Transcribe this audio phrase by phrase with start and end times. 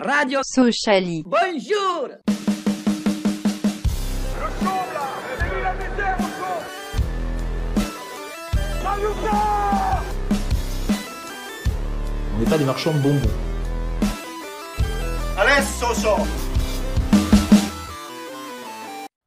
[0.00, 1.24] Radio Sociali.
[1.26, 2.08] Bonjour
[12.34, 13.18] On n'est pas des marchands de bonbons.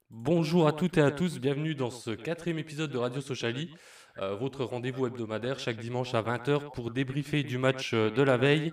[0.10, 3.72] Bonjour à toutes et à tous, bienvenue dans ce quatrième épisode de Radio Sociali,
[4.20, 8.38] euh, votre rendez-vous hebdomadaire chaque dimanche à 20h pour débriefer du match euh, de la
[8.38, 8.72] veille.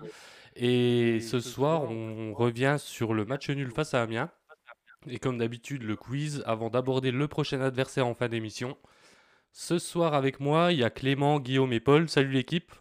[0.55, 4.31] Et ce soir, on revient sur le match nul face à Amiens.
[5.07, 8.77] Et comme d'habitude, le quiz avant d'aborder le prochain adversaire en fin d'émission.
[9.51, 12.09] Ce soir avec moi, il y a Clément, Guillaume et Paul.
[12.09, 12.71] Salut l'équipe.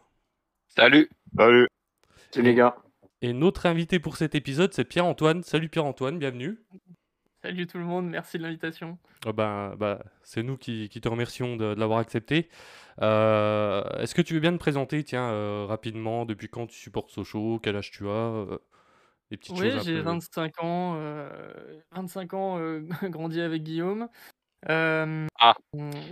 [0.66, 1.08] Salut.
[1.36, 1.68] Salut.
[2.30, 2.76] Salut les gars.
[3.22, 5.42] Et notre invité pour cet épisode, c'est Pierre-Antoine.
[5.42, 6.58] Salut Pierre-Antoine, bienvenue.
[7.48, 8.98] Salut tout le monde, merci de l'invitation.
[9.24, 12.50] Oh ben, bah, c'est nous qui, qui te remercions de, de l'avoir accepté.
[13.00, 17.08] Euh, Est-ce que tu veux bien te présenter, tiens, euh, rapidement, depuis quand tu supportes
[17.08, 18.58] Sochaux, quel âge tu as, euh,
[19.30, 21.30] des petites Oui, j'ai peu- 25 ans, euh,
[21.92, 24.10] 25 ans, euh, grandi avec Guillaume.
[24.68, 25.54] Euh, Ah.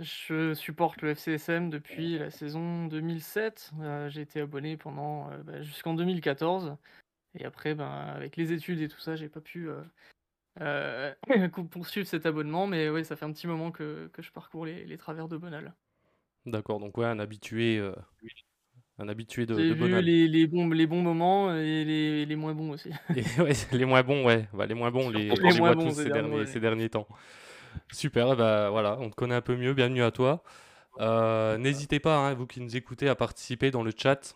[0.01, 3.73] Je supporte le FCSM depuis la saison 2007.
[3.81, 6.77] Euh, j'ai été abonné pendant euh, bah, jusqu'en 2014.
[7.39, 9.83] Et après, ben, avec les études et tout ça, j'ai pas pu euh,
[10.61, 11.13] euh,
[11.71, 12.67] poursuivre cet abonnement.
[12.67, 15.37] Mais oui, ça fait un petit moment que, que je parcours les, les travers de
[15.37, 15.75] Bonal.
[16.45, 17.93] D'accord, donc ouais, un habitué, euh,
[18.99, 20.05] un habitué de, J'ai de vu Bonal.
[20.05, 22.89] les, les bons, les bons moments et les, les moins bons aussi.
[23.15, 25.95] Et ouais, les moins bons, ouais, bah, les moins bons, les, Les moins bons tous
[25.95, 27.07] ces derniers, ces derniers temps.
[27.91, 30.43] Super, bah, voilà, on te connaît un peu mieux, bienvenue à toi.
[30.99, 34.35] Euh, N'hésitez pas, hein, vous qui nous écoutez, à participer dans le chat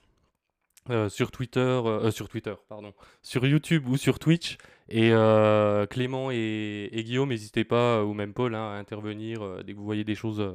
[0.89, 4.57] euh, sur Twitter, euh, euh, sur Twitter, pardon, sur YouTube ou sur Twitch.
[4.89, 9.63] Et euh, Clément et, et Guillaume, n'hésitez pas, ou même Paul, hein, à intervenir euh,
[9.63, 10.53] dès que vous voyez des choses, euh,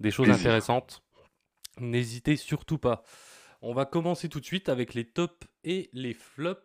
[0.00, 0.40] des choses Plaisir.
[0.50, 1.02] intéressantes.
[1.80, 3.02] N'hésitez surtout pas.
[3.62, 6.60] On va commencer tout de suite avec les tops et les flops.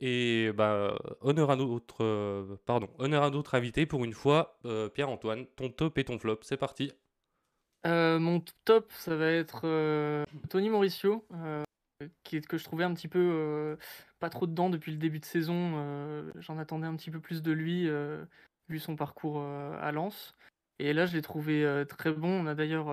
[0.00, 4.88] Et bah, honneur à notre, euh, pardon, honneur à notre invité pour une fois, euh,
[4.90, 6.92] Pierre-Antoine, ton top et ton flop, c'est parti.
[7.86, 11.62] Euh, mon top, ça va être euh, Tony Mauricio, euh,
[12.22, 13.76] qui est, que je trouvais un petit peu euh,
[14.18, 15.74] pas trop dedans depuis le début de saison.
[15.76, 18.24] euh, J'en attendais un petit peu plus de lui, euh,
[18.68, 20.34] vu son parcours à Lens.
[20.78, 22.28] Et là, je l'ai trouvé très bon.
[22.28, 22.86] On a d'ailleurs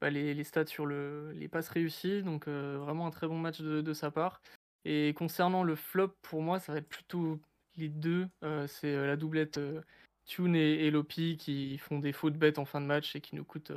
[0.00, 3.60] bah, les, les stats sur le, les passes réussies, donc vraiment un très bon match
[3.60, 4.40] de, sa part.
[4.84, 7.38] Et concernant le flop, pour moi, ça va être plutôt
[7.76, 8.28] les deux.
[8.66, 9.60] C'est la doublette
[10.24, 13.34] Tune et, et Lopi qui font des fautes bêtes en fin de match et qui
[13.34, 13.72] nous coûtent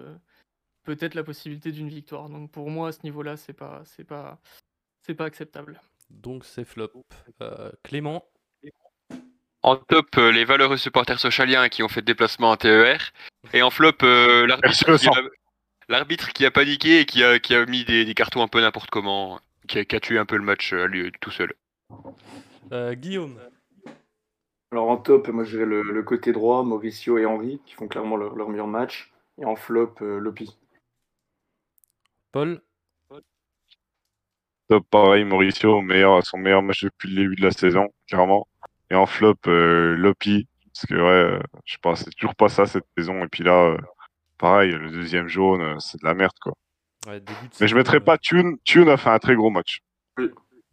[0.86, 2.30] peut-être la possibilité d'une victoire.
[2.30, 4.40] Donc pour moi, à ce niveau-là, c'est pas, c'est pas,
[5.02, 5.82] c'est pas acceptable.
[6.10, 6.92] Donc c'est flop.
[7.42, 8.26] Euh, Clément,
[9.64, 13.12] En top, euh, les valeureux supporters socialiens qui ont fait le déplacement en TER.
[13.54, 15.30] Et en flop, euh, l'arbitre qui, a-
[15.90, 18.62] l'arbitre qui a paniqué et qui a, qui a mis des, des cartons un peu
[18.62, 21.54] n'importe comment, qui a, qui a tué un peu le match lui, tout seul.
[22.72, 23.40] Euh, Guillaume,
[24.72, 27.88] Alors en top, moi je dirais le, le côté droit, Mauricio et Henry, qui font
[27.88, 29.12] clairement leur, leur meilleur match.
[29.42, 30.56] Et en flop, euh, Lopi.
[32.36, 32.62] Paul,
[34.68, 38.46] Top pareil, Mauricio, meilleur, son meilleur match depuis le début de la saison, clairement.
[38.92, 42.50] Et en flop, euh, Lopi, parce que ouais, euh, je sais pas, c'est toujours pas
[42.50, 43.24] ça cette saison.
[43.24, 43.78] Et puis là, euh,
[44.38, 46.52] pareil, le deuxième jaune, euh, c'est de la merde quoi.
[47.08, 48.58] ouais, début de Mais je euh, pas Tune.
[48.66, 49.80] Tune a fait un très gros match.
[50.18, 50.30] Oui.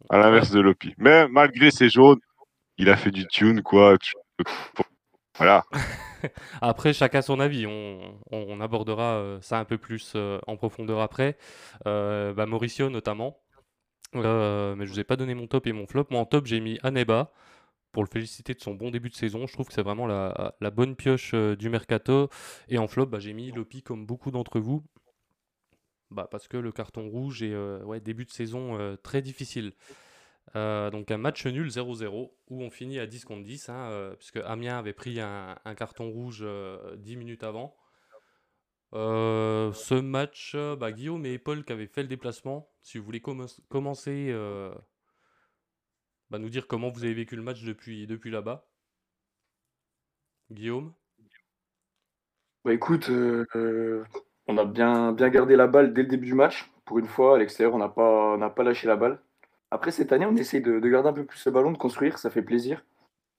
[0.09, 0.93] À l'inverse de Lopi.
[0.97, 2.19] Mais malgré ses jaunes,
[2.77, 3.95] il a fait du Tune quoi.
[5.37, 5.63] Voilà.
[6.61, 7.65] Après, chacun son avis.
[7.67, 11.37] On, abordera euh, ça un peu plus euh, en profondeur après.
[11.87, 13.39] Euh, bah, Mauricio notamment.
[14.13, 16.07] Mais je vous ai pas donné mon top et mon flop.
[16.11, 17.31] Moi, en top, j'ai mis Aneba
[17.91, 19.47] pour le féliciter de son bon début de saison.
[19.47, 22.29] Je trouve que c'est vraiment la, bonne pioche du mercato.
[22.69, 24.83] Et en flop, bah, j'ai mis Lopi comme beaucoup d'entre vous.
[26.11, 29.73] Bah, parce que le carton rouge est euh, ouais, début de saison très difficile.
[30.55, 34.15] Euh, donc un match nul 0-0 où on finit à 10 contre 10, hein, euh,
[34.15, 37.75] puisque Amiens avait pris un, carton rouge euh, 10 minutes avant.
[38.93, 43.03] Euh, ce match, euh, bah, Guillaume et Paul qui avaient fait le déplacement, si vous
[43.03, 44.71] voulez commen- commencer, euh,
[46.29, 48.67] bah, nous dire comment vous avez vécu le match depuis, là-bas.
[50.51, 50.93] Guillaume?
[52.63, 54.05] Bah écoute, euh, euh,
[54.47, 56.71] on a bien, gardé la balle dès le début du match.
[56.85, 59.19] Pour une fois, à l'extérieur, on n'a pas lâché la balle.
[59.73, 62.19] Après, cette année, on essaye de, de garder un peu plus le ballon, de construire,
[62.19, 62.85] ça fait plaisir.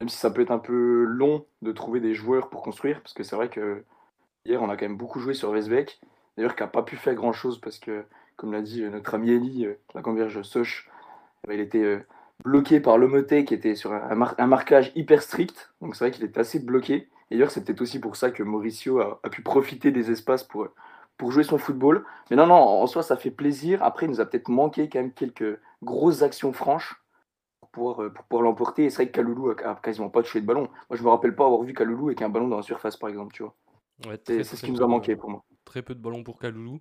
[0.00, 3.14] Même si ça peut être un peu long de trouver des joueurs pour construire, parce
[3.14, 3.84] que c'est vrai que
[4.44, 6.00] hier, on a quand même beaucoup joué sur Westbeck.
[6.36, 8.02] D'ailleurs, qui n'a pas pu faire grand-chose, parce que,
[8.34, 10.90] comme l'a dit euh, notre ami Eli, euh, la converge Soch,
[11.44, 12.00] eh ben, il était euh,
[12.44, 15.72] bloqué par Lomoté, qui était sur un, un mar- un marquage hyper strict.
[15.80, 17.08] Donc c'est vrai qu'il était assez bloqué.
[17.30, 20.66] D'ailleurs, c'est peut-être aussi pour ça que Mauricio a, a pu profiter des espaces pour,
[21.16, 22.05] pour jouer son football.
[22.31, 23.82] Mais non, non, en soi, ça fait plaisir.
[23.82, 27.00] Après, il nous a peut-être manqué quand même quelques grosses actions franches
[27.61, 28.84] pour pouvoir, euh, pour pouvoir l'emporter.
[28.84, 30.69] Et c'est vrai que Kaloulou a, quasiment pas touché de ballon.
[30.90, 33.08] Moi, je me rappelle pas avoir vu Kaloulou avec un ballon dans la surface, par
[33.08, 33.55] exemple, tu vois.
[34.06, 35.44] Ouais, C'est ce qui nous a manqué pour moi.
[35.64, 36.81] très peu de ballons pour Kaloulou.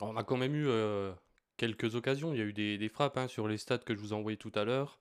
[0.00, 1.12] Alors, on a quand même eu euh,
[1.56, 2.32] quelques occasions.
[2.32, 4.16] Il y a eu des, des frappes hein, sur les stats que je vous ai
[4.16, 4.98] envoyés tout à l'heure.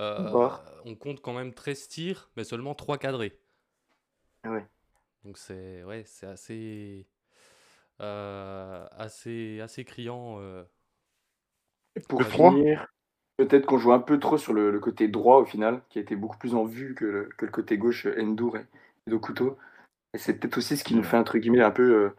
[0.00, 0.50] Euh,
[0.84, 3.38] on compte quand même 13 tirs, mais seulement 3 cadrés.
[4.44, 4.66] Ouais.
[5.24, 7.06] Donc c'est ouais, assez,
[8.00, 10.36] assez, assez criant.
[10.40, 10.64] euh.
[12.08, 12.50] Pour Le froid.
[12.50, 12.86] finir,
[13.36, 16.02] peut-être qu'on joue un peu trop sur le, le côté droit au final, qui a
[16.02, 18.66] été beaucoup plus en vue que le, que le côté gauche euh, Endur et,
[19.06, 19.58] et Dokuto.
[20.14, 22.16] Et c'est peut-être aussi ce qui nous fait entre guillemets un peu, euh,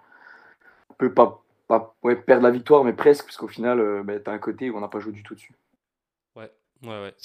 [0.91, 4.19] un peu pas, pas ouais, perdre la victoire, mais presque, parce qu'au final, euh, bah,
[4.19, 5.53] t'as un côté où on n'a pas joué du tout dessus.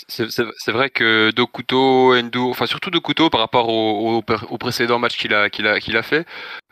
[0.08, 4.98] C'est vrai que Dokuto, Endo, enfin surtout Dokuto par rapport au, au, pré- au précédent
[4.98, 6.26] match qu'il a, qu'il a, qu'il a fait,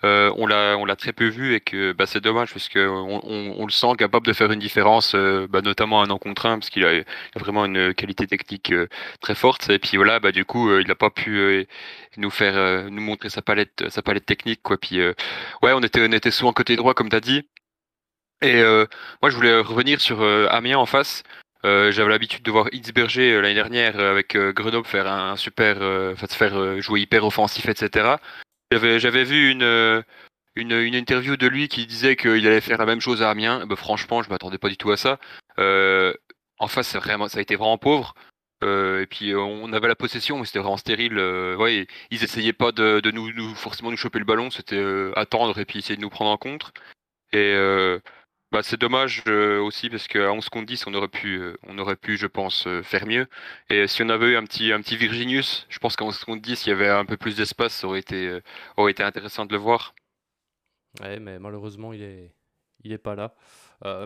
[0.05, 3.73] euh, on l'a très peu vu et que bah, c'est dommage parce que on, le
[3.73, 6.85] sent capable de faire une différence, euh, bah, notamment un en contre un parce qu'il
[6.85, 7.03] a,
[7.37, 8.89] vraiment une qualité technique euh,
[9.21, 11.67] très forte et puis voilà bah du coup il n'a pas pu
[12.17, 14.79] nous faire nous montrer sa palette sa palette technique quoi.
[14.79, 15.01] Puis
[15.63, 17.49] ouais on était on était souvent côté droit comme t'as dit.
[18.43, 18.63] Et
[19.23, 21.23] moi je voulais revenir sur Amiens en face.
[21.65, 25.77] Euh, J'avais l'habitude de voir Hitzberger euh, l'année dernière euh, avec Grenoble faire un super,
[26.13, 28.17] enfin, se faire jouer hyper offensif, etc.
[28.71, 30.05] J'avais vu une,
[30.55, 33.67] une interview de lui qui disait qu'il allait faire la même chose à Amiens.
[33.67, 35.19] Ben, franchement, je m'attendais pas du tout à ça.
[35.57, 38.15] En face, vraiment, ça a été vraiment pauvre.
[38.63, 41.19] Et puis on avait la possession, mais c'était vraiment stérile.
[41.59, 44.85] Ouais, ils essayaient pas de, de nous, nous forcément nous choper le ballon, c'était
[45.17, 46.73] attendre et puis essayer de nous prendre en contre.
[47.33, 47.55] Et
[48.51, 51.77] bah, c'est dommage euh, aussi parce qu'à 11 contre 10, on aurait pu, euh, on
[51.79, 53.27] aurait pu, je pense, euh, faire mieux.
[53.69, 56.43] Et si on avait eu un petit, un petit Virginius, je pense qu'à 11 contre
[56.43, 58.41] 10, il y avait un peu plus d'espace, ça aurait été,
[58.79, 59.95] aurait été intéressant de le voir.
[61.01, 62.33] Ouais, mais malheureusement, il est,
[62.85, 63.35] il est pas là.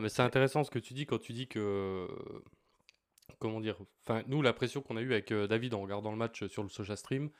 [0.00, 2.08] Mais c'est intéressant ce que tu dis quand tu dis que,
[3.38, 6.44] comment dire, enfin, nous, la pression qu'on a eue avec David en regardant le match
[6.48, 7.30] sur le Soja Stream,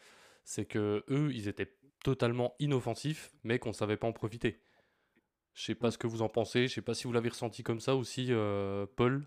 [0.45, 4.61] c'est que eux, ils étaient totalement inoffensifs, mais qu'on savait pas en profiter.
[5.55, 7.63] Je sais pas ce que vous en pensez, je sais pas si vous l'avez ressenti
[7.63, 9.27] comme ça aussi, euh, Paul.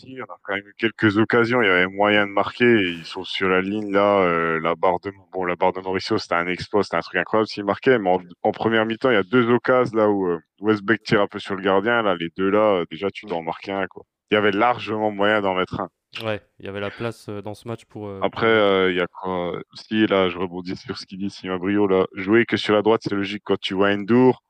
[0.00, 3.06] Si, on a quand même eu quelques occasions, il y avait moyen de marquer, ils
[3.06, 6.34] sont sur la ligne là, euh, la barre de bon la barre de Mauricio, c'était
[6.34, 8.10] un exploit, c'était un truc incroyable s'il marquait, mais
[8.42, 11.38] en, première mi-temps, il y a deux occasions là où euh, Westbeck tire un peu
[11.38, 14.04] sur le gardien, là, les deux là, déjà tu dois en marquer un quoi.
[14.30, 15.88] Il y avait largement moyen d'en mettre un.
[16.22, 18.08] Ouais, il y avait la place euh, dans ce match pour.
[18.08, 21.18] euh, Après, pour euh, il y a quoi Si là, je rebondis sur ce qu'il
[21.18, 24.40] dit Simon Brio là, jouer que sur la droite, c'est logique quand tu vois Endur.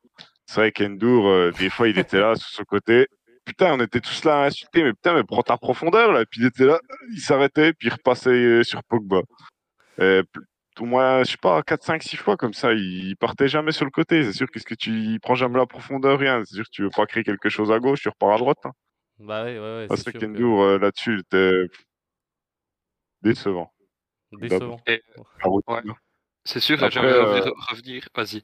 [0.46, 3.06] C'est vrai qu'Endur, euh, des fois, il était là sur son côté.
[3.44, 6.25] Putain, on était tous là à insulter, mais putain, mais prends ta profondeur là.
[6.31, 6.78] Puis il était là,
[7.12, 9.20] il s'arrêtait, puis il repassait euh, sur Pogba.
[10.00, 10.40] Euh, p-
[10.81, 13.84] au moins, je sais pas, 4, 5, 6 fois comme ça, il partait jamais sur
[13.84, 14.22] le côté.
[14.22, 16.43] C'est sûr, qu'est-ce que tu il prend jamais la profondeur, rien.
[16.44, 18.58] C'est sûr que tu veux pas créer quelque chose à gauche, tu repars à droite.
[18.64, 18.70] Hein.
[19.19, 21.65] Bah ouais, ouais, ouais, Ah, c'est c'est sûr vrai que euh, là-dessus, il était
[23.23, 23.73] décevant.
[24.32, 24.81] décevant.
[24.87, 25.03] Et-.
[25.44, 25.82] Ouais.
[26.44, 28.43] C'est sûr, j'aimerais euh, revenir, revenir- Vas-y.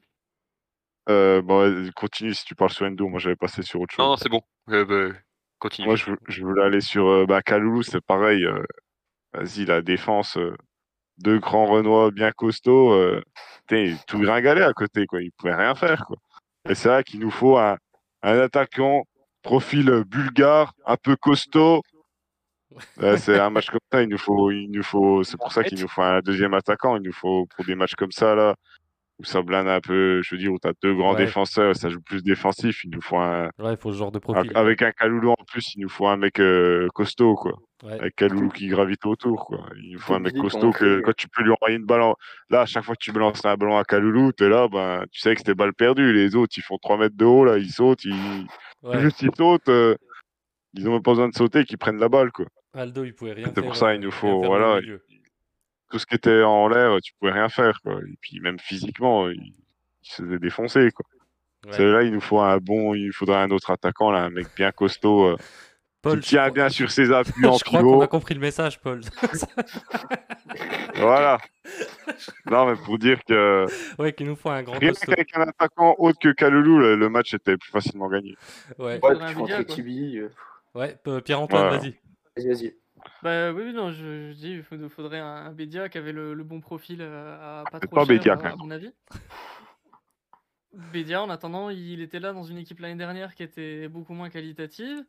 [1.09, 3.09] Euh, bon, ouais, continue si tu parles sur Endo.
[3.09, 4.05] Moi, j'avais passé sur autre chose.
[4.05, 4.43] Non, non, c'est bon.
[4.71, 5.17] Euh, bah,
[5.59, 5.87] continue.
[5.87, 8.45] Moi, je, je voulais aller sur euh, bah, Kaloulou, c'est pareil.
[8.45, 8.63] euh,
[9.33, 10.57] Vas-y, la défense, euh,
[11.19, 12.93] deux grands Renois bien costauds.
[12.95, 13.23] Euh,
[13.67, 15.23] putain, tout gringalait à côté, quoi.
[15.23, 16.17] Ils pouvaient rien faire, quoi.
[16.69, 17.77] Et c'est vrai qu'il nous faut un,
[18.23, 19.03] un attaquant
[19.45, 21.83] profil euh, bulgare, un peu costaud.
[23.05, 25.63] Euh, c'est un match comme ça, il nous faut, il nous faut, c'est pour ça
[25.63, 26.97] qu'il nous faut un deuxième attaquant.
[26.97, 28.57] Il nous faut pour des matchs comme ça là,
[29.25, 30.21] où ça blinde un peu.
[30.23, 31.25] Je veux dire où t'as deux grands Ouais.
[31.25, 32.85] défenseurs, ça joue plus défensif.
[32.85, 34.53] Il nous faut un, Ouais, il faut ce genre de profil.
[34.55, 37.55] avec un Kaloulou en plus, il nous faut un mec euh, costaud, quoi.
[37.83, 37.93] Ouais.
[38.01, 39.67] Avec Kaloulou qui gravite autour, quoi.
[39.83, 42.03] Il nous faut un mec costaud que quand tu peux lui envoyer une balle.
[42.03, 42.15] en-
[42.51, 45.21] Là, à chaque fois que tu balances un ballon à Kaloulou, t'es là, ben, tu
[45.21, 46.13] sais que c'était balle perdue.
[46.13, 48.47] Les autres, ils font 3 mètres de haut, là, ils sautent, ils...
[48.83, 49.01] Ouais.
[49.01, 49.69] juste ils sautent.
[49.69, 49.95] euh,
[50.75, 52.47] Ils ont même pas besoin de sauter, qu'ils prennent la balle, quoi.
[52.75, 53.63] Aldo, il pouvait rien C'est faire.
[53.65, 54.81] pour ça, euh, il nous rien faut, voilà.
[55.95, 58.01] Tout ce qui était en l'air, tu pouvais rien faire, quoi.
[58.01, 59.55] Et puis même physiquement, ils
[60.03, 61.07] se faisaient défoncer, quoi.
[61.71, 61.79] Ouais.
[61.93, 64.73] Là, il nous faut un bon, il faudrait un autre attaquant, là, un mec bien
[64.73, 65.37] costaud, euh,
[66.03, 68.41] Paul, qui tient crois- bien sur ses appuis en je crois qu'on a compris le
[68.41, 69.03] message, Paul.
[70.97, 71.39] Voilà.
[72.51, 73.67] Non, mais pour dire que
[74.01, 77.09] ouais, qu'il nous faut un grand rien qu'avec un attaquant autre que Kaloulou, le, le
[77.09, 78.37] match était plus facilement gagné.
[78.81, 79.17] Ouais, Il Ouais,
[80.19, 80.29] euh,
[80.75, 80.99] ouais.
[81.05, 81.79] P- Pierre-Antoine, Ouais.
[81.79, 81.95] vas-y.
[82.37, 82.75] Vas-y, vas-y.
[83.23, 86.35] Bah oui, non, je, je dis, il faut- faudrait un, un Bédia qui avait le,
[86.35, 88.59] le bon profil euh, à pas c'est trop pas cher, Bédia, à- quand à même.
[88.59, 88.93] mon avis.
[90.93, 94.29] Bédia, en attendant, il était là dans une équipe l'année dernière qui était beaucoup moins
[94.29, 95.05] qualitative.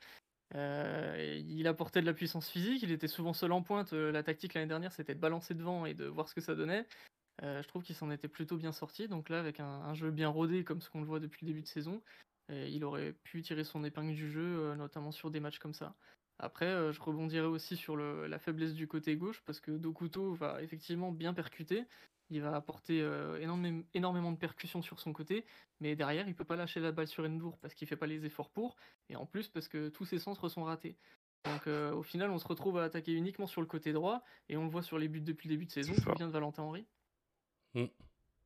[0.54, 3.94] Euh, et il apportait de la puissance physique, il était souvent seul en pointe.
[3.94, 6.54] euh, La tactique l'année dernière, c'était de balancer devant et de voir ce que ça
[6.56, 6.86] donnait.
[7.44, 9.08] Euh, je trouve qu'il s'en était plutôt bien sorti.
[9.08, 11.52] Donc là, avec un, un jeu bien rodé, comme ce qu'on le voit depuis le
[11.52, 12.02] début de saison,
[12.52, 15.74] euh, il aurait pu tirer son épingle du jeu, euh, notamment sur des matchs comme
[15.74, 15.96] ça.
[16.40, 20.34] Après, euh, je rebondirai aussi sur le- la faiblesse du côté gauche parce que Dokuto
[20.34, 21.86] va effectivement bien percuter.
[22.30, 25.46] Il va apporter euh, énormément, énormément de percussions sur son côté,
[25.80, 28.26] mais derrière, il peut pas lâcher la balle sur Endur parce qu'il fait pas les
[28.26, 28.76] efforts pour,
[29.10, 30.98] et en plus parce que tous ses centres sont ratés.
[31.46, 34.58] Donc euh, au final, on se retrouve à attaquer uniquement sur le côté droit, et
[34.58, 36.14] on le voit sur les buts depuis le début de saison, C'est ça.
[36.16, 36.86] vient de Valentin Henry.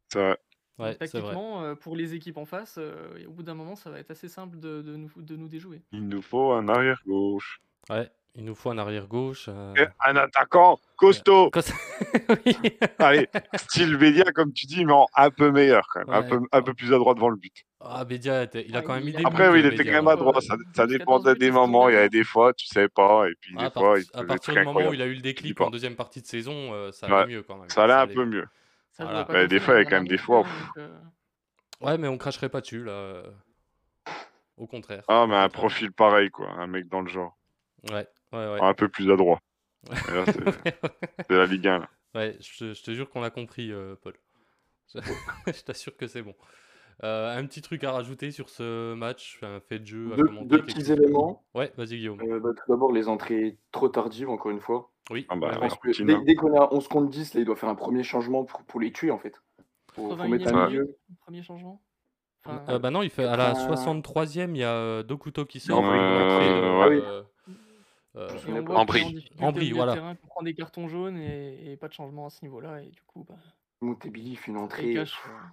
[0.09, 0.29] C'est vrai.
[0.31, 0.37] Ouais,
[0.77, 0.97] c'est vrai.
[0.97, 4.11] Tactiquement, euh, pour les équipes en face, euh, au bout d'un moment, ça va être
[4.11, 5.81] assez simple de, de nous, de nous déjouer.
[5.91, 7.61] Il nous faut un arrière gauche.
[7.89, 9.45] Ouais, il nous faut un arrière gauche.
[9.49, 9.73] euh,
[10.05, 11.49] un attaquant costaud.
[12.45, 12.55] oui.
[12.99, 16.09] Allez, style Bédia, comme tu dis, mais en un peu meilleur quand même.
[16.15, 17.65] Un, peu, un peu plus à droit devant le but.
[17.81, 19.85] Ah, Bédia, il a Ouais, quand même a- des Après, buts, oui, il euh, était
[19.85, 20.39] quand même à droit.
[20.41, 21.89] Ça, ça 12, dépendait 14 des moments.
[21.89, 23.27] Il y avait des fois, tu savais pas.
[23.29, 25.05] Et puis Ah, des à, fois, il à faisait partir du moment où il a
[25.05, 27.13] eu le déclic en deuxième partie de saison, euh, ça Ouais.
[27.13, 27.69] allait mieux quand même.
[27.69, 28.45] Ça allait un peu mieux.
[28.99, 29.47] Voilà.
[29.47, 30.43] des fois, il y a la quand même des fois,
[30.77, 30.89] euh,
[31.81, 32.91] Ouais, mais on cracherait pas dessus, là.
[32.91, 33.23] euh,
[34.57, 35.03] Au contraire.
[35.07, 36.49] Ah, mais un profil pareil, quoi.
[36.51, 37.37] Un mec dans le genre.
[37.91, 38.59] Ouais, ouais, ouais.
[38.61, 39.39] Un peu plus à droit.
[39.89, 41.79] Et là, c'est la Ligue 1.
[41.79, 41.89] Là.
[42.15, 44.13] Ouais, je, te- je te jure qu'on a compris, euh, Paul.
[44.93, 44.99] Je,
[45.47, 46.35] je t'assure que c'est bon.
[47.03, 50.23] Euh, un petit truc à rajouter sur ce match, un fait de jeu à Deux,
[50.25, 50.47] commenter.
[50.47, 51.45] deux petits chose- éléments.
[51.53, 52.19] Ouais, vas-y Guillaume.
[52.21, 54.91] Euh, bah, tout d'abord, les entrées trop tardives, encore une fois.
[55.09, 56.23] Oui, Ah bah, que dès, hein.
[56.25, 58.79] dès qu'on à 11 contre 10, là, il doit faire un premier changement pour, pour
[58.81, 59.41] les tuer, en fait.
[59.93, 60.67] Faut 81e mettre un Ouais.
[60.71, 60.97] milieu.
[61.21, 61.81] Premier changement?
[62.45, 63.75] Enfin, Euh, bah non, il fait à la 80.
[63.75, 65.81] 63e, il y a Dokuto qui sort.
[65.81, 67.01] Non, pour euh, ouais.
[67.01, 67.23] euh,
[68.15, 68.21] Est
[69.41, 70.15] en au milieu de voilà.
[70.27, 72.81] prend des cartons jaunes et, et pas de changement à ce niveau-là.
[72.81, 73.35] Et du coup, bah,
[73.81, 75.05] Montebelli fait une entrée, il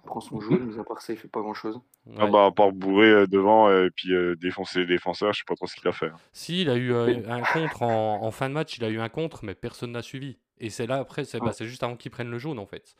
[0.05, 1.79] prend son jaune, mis à part ça, il fait pas grand-chose.
[2.17, 2.31] Ah ouais.
[2.31, 5.55] bah, à part bourrer euh, devant et puis euh, défoncer les défenseurs, je sais pas
[5.55, 6.07] trop ce qu'il a fait.
[6.07, 6.15] hein.
[6.33, 8.89] Si, il a eu euh, Mais- un contre en, en fin de match, il a
[8.89, 10.37] eu un contre, mais personne n'a suivi.
[10.59, 11.53] Et c'est là, après, c'est bah, Ah.
[11.53, 12.95] c'est juste avant qu'il prenne le jaune, en fait.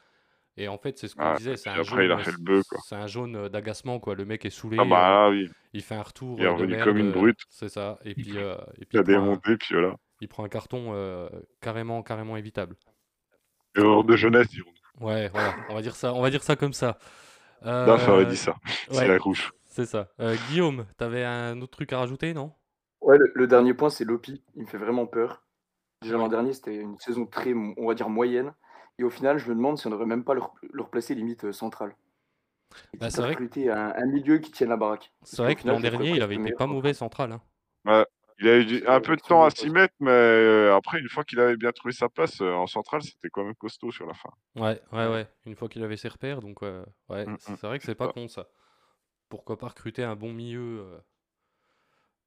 [0.57, 2.31] Et en fait, c'est ce qu'on Ah, disait, c'est un après, il a jaune, fait
[2.31, 2.79] le bœuf, quoi.
[2.79, 4.15] c'est un jaune euh, d'agacement, quoi.
[4.15, 5.49] Le mec est saoulé, Ah bah euh, oui.
[5.73, 7.39] il fait un retour Il est euh, de revenu merde, comme une euh, brute.
[7.49, 7.99] c'est ça.
[8.03, 9.95] Et puis, euh, et puis Il a il, prend un, démonté, puis voilà.
[10.21, 11.29] il prend un carton euh,
[11.61, 12.75] carrément, carrément évitable.
[13.75, 15.05] Erreur de jeunesse, dirons-nous.
[15.07, 16.97] Ouais, voilà, on va dire ça, on va dire ça comme ça.
[17.85, 18.55] Daf aurait Euh, dit ça.
[18.91, 19.51] C'est ouais, la rouge.
[19.65, 20.09] c'est ça.
[20.19, 22.53] Euh, Guillaume, t'avais un autre truc à rajouter, non?
[23.01, 24.43] Ouais, le, le dernier point, c'est Lopi.
[24.55, 25.43] Il me fait vraiment peur.
[26.01, 28.53] Déjà l'an dernier, c'était une saison très, on va dire, moyenne.
[28.99, 31.15] Et au final, je me demande si on devrait même pas le, rep- le replacer
[31.15, 31.95] limite euh, central.
[32.93, 35.11] Et Bah, c'est vrai que- recruter un, un milieu qui tienne la baraque.
[35.23, 37.31] C'est vrai que l'an dernier, il presque avait été pas mauvais central.
[37.31, 37.41] hein.
[37.85, 38.05] Ouais.
[38.39, 41.09] Il a eu C'est un peu de temps à s'y mettre, mais euh, après, une
[41.09, 44.05] fois qu'il avait bien trouvé sa place euh, en centrale, c'était quand même costaud sur
[44.05, 44.29] la fin.
[44.55, 45.27] Ouais, ouais, Ouais.
[45.45, 47.91] Une fois qu'il avait ses repères, donc euh, ouais, Mm, c'est mm, vrai que c'est
[47.91, 48.47] c'est pas con ça.
[49.29, 50.99] Pourquoi pas recruter un bon milieu euh,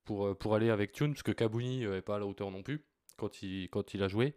[0.05, 2.51] pour, euh, pour aller avec Tune, parce que Kabouni euh, est pas à la hauteur
[2.51, 2.85] non plus
[3.17, 4.35] quand il, quand il a joué.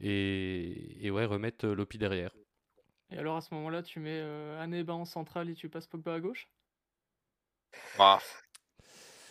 [0.00, 2.34] Et, et ouais, remettre euh, Lopi derrière.
[3.10, 6.14] Et alors à ce moment-là, tu mets euh, Aneba en centrale et tu passes Pogba
[6.14, 6.48] à gauche?
[7.98, 8.18] Bah,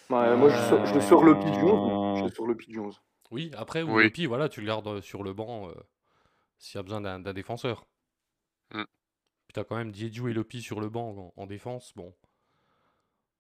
[0.10, 1.64] Ouais, moi, je, le sors Lopi du 11.
[1.64, 2.16] moi.
[2.16, 3.02] Je Euh, le sors Lopi du 11.
[3.32, 4.04] Oui, après, ou Oui.
[4.04, 5.74] Lopi, voilà, tu le gardes euh, sur le banc euh,
[6.60, 7.88] s'il y a besoin d'un défenseur.
[8.72, 8.84] Mm.
[8.84, 11.94] Puis t'as quand même Diédiou et Lopi sur le banc en, en défense.
[11.96, 12.14] Bon,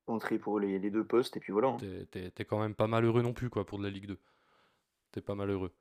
[0.08, 1.70] Entrée pour les, les deux postes, et puis voilà.
[1.70, 1.77] hein.
[2.12, 4.20] t'es quand même pas malheureux non plus, quoi, pour de la Ligue 2.
[5.12, 5.74] T'es pas malheureux.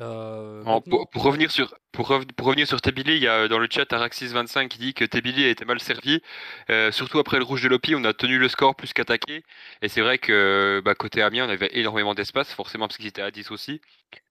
[0.00, 3.42] Euh, en- pour, pour revenir sur pour, rev- pour revenir sur Tebili, il y a
[3.44, 6.20] euh, dans le chat Araxis25 qui dit que Tebili a été mal servi.
[6.68, 9.44] Euh, surtout après le rouge de Lopi, on a tenu le score plus qu'attaqué.
[9.82, 13.22] Et c'est vrai que bah, côté Amiens, on avait énormément d'espace, forcément parce qu'ils étaient
[13.22, 13.80] à 10 aussi.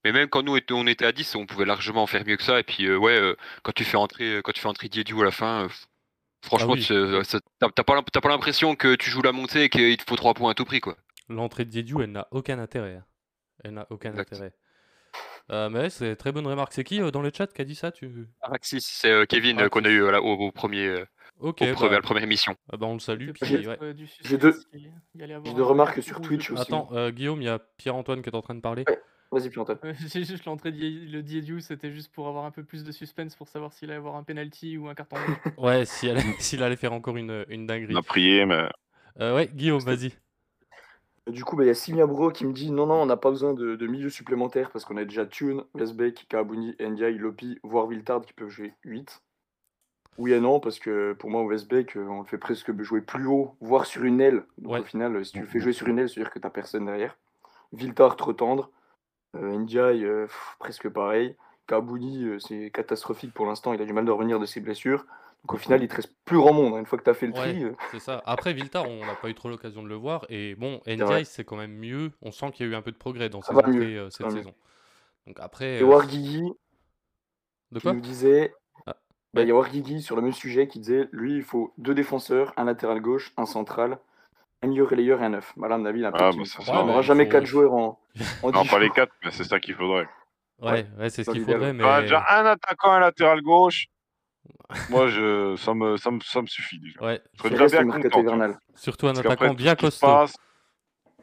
[0.04, 2.44] Mais même quand nous étions- on était à 10, on pouvait largement faire mieux que
[2.44, 2.60] ça.
[2.60, 5.32] Et puis euh, ouais, euh, quand tu fais entrer quand tu fais entrer à la
[5.32, 5.70] fin, euh,
[6.46, 6.86] franchement, Ah oui.
[7.60, 10.16] t'as pas l'im- t'as pas l'impression que tu joues la montée et qu'il te faut
[10.18, 10.98] 3 points à tout prix quoi.
[11.30, 12.96] L'entrée de Diédiou, elle n'a aucun intérêt.
[12.96, 13.06] hein.
[13.64, 14.34] Elle n'a aucun Exact.
[14.34, 14.54] intérêt.
[15.52, 16.74] Euh, mais ouais, c'est très bonne remarque.
[16.74, 18.28] C'est qui euh, dans le chat qui a dit ça tu...
[18.42, 21.06] Araxis, c'est euh, Kevin euh, qu'on a eu euh, là, au, au premier euh,
[21.40, 22.56] Ok, au pre- à bah, la première émission.
[22.72, 23.28] ah bah, on le salue.
[23.36, 23.78] C'est Puis, peut-être, ouais.
[23.82, 26.22] euh, du J'ai deux- suspense, il- il y allait avoir J'ai deux un- remarques sur
[26.22, 26.62] Twitch aussi.
[26.62, 28.84] Attends, euh, Guillaume, il y a Pierre-Antoine qui est en train de parler.
[28.88, 29.00] Ouais.
[29.32, 29.78] Vas-y, Pianton.
[29.84, 31.08] Ouais, J'ai juste l'entrée de Die-
[31.50, 34.16] le c'était juste pour avoir un peu plus de suspense pour savoir s'il allait avoir
[34.16, 35.54] un penalty ou un carton rouge.
[35.58, 37.96] Ouais, si elle- s'il allait faire encore une, une dinguerie.
[37.96, 38.70] On a prié, mais
[39.20, 40.12] Euh, ouais, Guillaume, vas-y.
[41.28, 43.16] Du coup, bah, il y a Simia Bro qui me dit non, non, on n'a
[43.16, 47.60] pas besoin de, de milieu supplémentaire parce qu'on a déjà Thune, Westbeck, Kabouni, Ndiaye, Lopi,
[47.64, 49.22] voire Viltard qui peuvent jouer 8.
[50.18, 53.26] Oui et non, parce que pour moi, Westbeck, euh, on le fait presque jouer plus
[53.26, 54.44] haut, voire sur une aile.
[54.58, 54.80] Donc Ouais.
[54.82, 56.86] au final, euh, si tu le fais jouer sur une aile, c'est-à-dire que tu personne
[56.86, 57.18] derrière.
[57.72, 58.70] Viltard, trop tendre.
[59.36, 61.36] Euh, Ndiaye, euh, pff, presque pareil.
[61.68, 65.06] Kabouni, euh, c'est catastrophique pour l'instant, il a du mal de revenir de ses blessures.
[65.44, 66.74] Donc au final, il te reste plus grand monde.
[66.76, 66.80] hein.
[66.80, 68.22] Une fois que tu as fait le tri, Ouais, euh, c'est ça.
[68.26, 70.26] Après, Viltar, on n'a pas eu trop l'occasion de le voir.
[70.30, 70.80] Et bon.
[70.88, 72.12] Ndiaye, c'est quand même mieux.
[72.22, 74.32] On sent qu'il y a eu un peu de progrès dans entrées euh, ça cette
[74.32, 74.54] saison.
[75.28, 75.78] Donc après.
[75.78, 76.44] Et euh, Warguigui,
[77.72, 78.54] De qui quoi nous disait
[78.86, 78.96] Ah,
[79.34, 81.94] bah, il y a Warguigui sur le même sujet qui disait lui il faut deux
[81.94, 84.00] défenseurs, un latéral gauche, un central
[84.62, 85.52] un milieu relayeur et un neuf.
[85.58, 87.26] Bah là, à mon avis, il a un peu Ah, bah, ça, on n'aura jamais
[87.26, 88.00] faut- quatre joueurs en,
[88.44, 88.90] en Non, pas les.
[88.90, 90.08] 4, mais c'est ça qu'il faudrait.
[90.62, 93.88] Ouais, ouais, c'est ce qu'il faudrait, mais Ah, déjà un attaquant, un latéral gauche.
[94.90, 97.02] Moi, je, ça, me, ça, me, ça me suffit déjà.
[97.02, 98.50] ouais, Je serais déjà bien content.
[98.76, 100.08] surtout un attaquant bien costaud.
[100.08, 100.36] passe,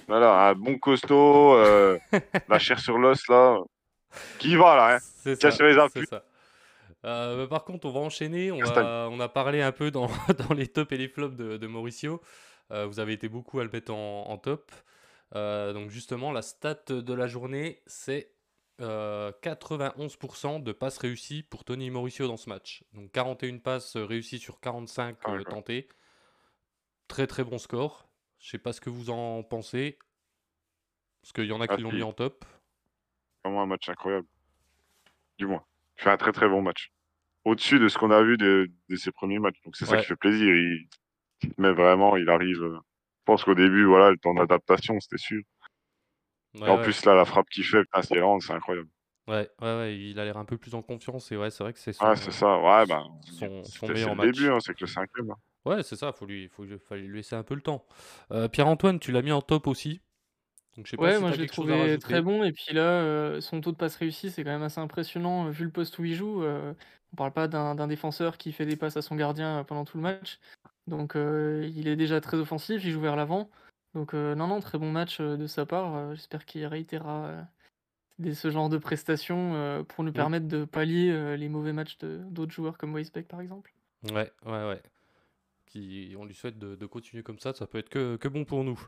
[0.08, 1.98] Voilà, un bon costaud, euh,
[2.48, 3.58] la chair sur l'os là.
[4.38, 6.06] Qui va là, hein ça, sur les c'est appuis.
[6.06, 6.22] ça.
[7.04, 8.50] Euh, bah, par contre, on va enchaîner.
[8.52, 8.84] On, Castagne.
[8.84, 10.08] va- on a parlé un peu dans,
[10.48, 12.20] dans les tops et les flops de, de Mauricio.
[12.72, 14.70] Euh, vous avez été beaucoup à le mettre en, en top.
[15.34, 18.32] Euh, donc justement, la stat de la journée, c'est
[18.80, 22.82] euh, 91% de passes réussies pour Tony Mauricio dans ce match.
[22.92, 25.54] Donc 41 passes réussies sur 45 Ah, euh, d'accord.
[25.54, 25.88] tentées.
[27.08, 28.08] Très très bon score.
[28.38, 29.98] Je sais pas ce que vous en pensez.
[31.22, 32.44] Parce qu'il y en a Ah, qui l'ont mis en top.
[33.44, 34.26] Vraiment un match incroyable.
[35.38, 35.64] Du moins,
[35.98, 36.92] il fait un très très bon match.
[37.44, 39.60] Au-dessus de ce qu'on a vu de, de ses premiers matchs.
[39.64, 40.54] Donc c'est ça qui fait plaisir.
[40.54, 40.88] Il,
[41.58, 42.62] mais vraiment, il arrive.
[42.62, 45.42] euh, Je pense qu'au début, voilà, le temps d'adaptation, c'était sûr.
[46.54, 46.84] Ouais, et en ouais.
[46.84, 48.20] plus, là, la frappe qu'il fait, c'est
[48.52, 48.88] incroyable.
[49.28, 51.72] Ouais, ouais, ouais, il a l'air un peu plus en confiance et ouais, c'est vrai
[51.72, 52.58] que c'est son, Ouais, c'est ça.
[52.60, 54.32] Ouais, ben, son, son meilleur le match.
[54.32, 55.30] début, hein, c'est que le cinquième.
[55.30, 55.36] hein.
[55.66, 57.84] Ouais, c'est ça, faut lui, faut, lui- fallait lui laisser un peu le temps.
[58.32, 60.00] Euh, Pierre-Antoine, tu l'as mis en top aussi.
[60.76, 62.44] Donc je sais pas Ouais, si moi je l'ai trouvé très bon.
[62.44, 65.50] Et puis là, euh, son taux de passe réussi, c'est quand même assez impressionnant euh,
[65.50, 66.42] vu le poste où il joue.
[66.44, 66.74] euh,
[67.12, 69.96] on parle pas d'un d'un défenseur qui fait des passes à son gardien pendant tout
[69.96, 70.38] le match.
[70.86, 73.50] Donc euh, il est déjà très offensif, il joue vers l'avant.
[73.94, 75.94] Donc euh, non, non, très bon match euh, de sa part.
[75.96, 77.46] euh, J'espère qu'il réitérera
[78.18, 82.78] des, ce genre de prestations pour nous permettre de pallier les mauvais matchs d'autres joueurs
[82.78, 83.72] comme Weisbeck par exemple.
[84.12, 84.82] Ouais, ouais, ouais.
[85.66, 88.44] Qui, on lui souhaite de, de continuer comme ça, ça peut être que, que bon
[88.44, 88.80] pour nous.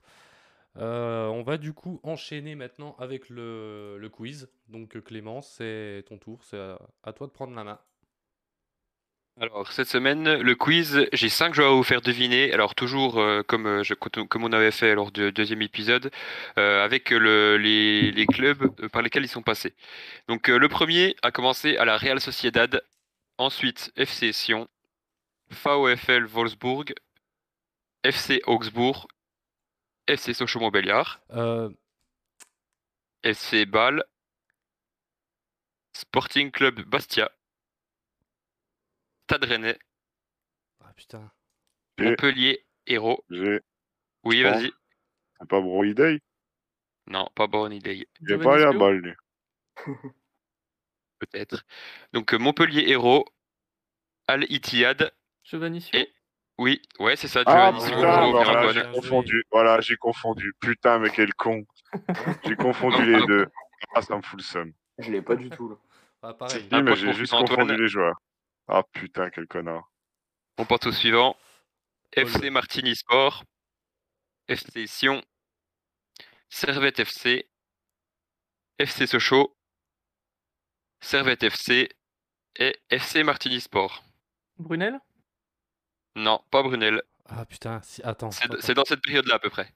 [0.77, 4.51] Euh, on va du coup enchaîner maintenant avec le, le quiz.
[4.69, 7.79] Donc Clément, c'est ton tour, c'est à, à toi de prendre la main.
[9.41, 12.53] Alors, cette semaine, le quiz, j'ai cinq joueurs à vous faire deviner.
[12.53, 16.11] Alors, toujours euh, comme, euh, je- comme on avait fait lors du deuxième épisode,
[16.59, 19.75] euh, avec le- les, les clubs par lesquels ils sont passés.
[20.29, 22.83] Donc, le premier a commencé à la Real Sociedad,
[23.39, 24.69] ensuite FC Sion,
[25.51, 26.93] VfL Wolfsburg,
[28.05, 29.09] FC Augsbourg,
[30.07, 31.21] FC Sochaux-Montbéliard,
[33.23, 34.05] FC Bâle,
[35.95, 37.31] Sporting Club Bastia,
[39.33, 39.79] Stade Rennais,
[40.85, 41.33] Ah putain.
[41.99, 43.25] Montpellier, Hérault.
[43.31, 43.61] J'ai.
[44.25, 44.51] Oui, Bon.
[44.51, 44.71] vas-y.
[45.41, 46.21] C'est pas Broy Day
[47.07, 49.15] Non, pas idée, Il est pas Giovanni balle, lui.
[51.19, 51.65] peut-être.
[52.13, 53.25] Donc euh, Montpellier Hérault,
[54.29, 55.15] Al Ittihad.
[55.45, 56.13] Giovanni Sio Et-
[56.59, 59.45] Oui, ouais, c'est ça, Ah putain, bah, voilà, j'ai confondu.
[59.51, 60.53] Voilà, j'ai confondu.
[60.61, 61.65] Putain, mais quel con.
[62.45, 63.47] J'ai confondu les deux.
[63.95, 64.73] Ah, ça me fout le seum.
[64.99, 65.71] Je l'ai pas du tout.
[65.71, 65.77] Là.
[66.21, 66.69] Ah, pareil.
[66.71, 67.61] Mais j'ai juste Antoine.
[67.61, 68.21] confondu les joueurs.
[68.69, 69.91] Ah putain, quel connard.
[70.59, 71.37] On passe au suivant.
[72.13, 73.45] FC Martigny Sport,
[74.49, 75.23] FC Sion,
[76.51, 77.49] Servette FC,
[78.79, 79.57] FC Sochaux,
[81.01, 81.89] Servette FC
[82.57, 84.05] et FC Martigny Sport.
[84.59, 85.01] Brunel?
[86.17, 87.03] Non, pas Brunel.
[87.25, 88.31] Ah putain, si, attends.
[88.31, 88.57] C'est attends.
[88.61, 89.73] c'est dans cette période-là à peu près.